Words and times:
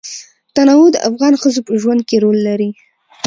تنوع 0.55 0.85
د 0.93 0.97
افغان 1.09 1.33
ښځو 1.41 1.61
په 1.67 1.73
ژوند 1.81 2.01
کې 2.09 2.17
رول 2.23 2.37
لري. 2.47 2.69